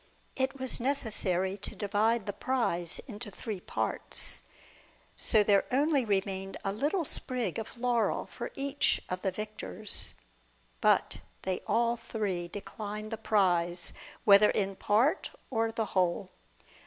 [0.35, 4.41] It was necessary to divide the prize into three parts,
[5.15, 10.15] so there only remained a little sprig of laurel for each of the victors.
[10.81, 13.93] But they all three declined the prize,
[14.25, 16.31] whether in part or the whole.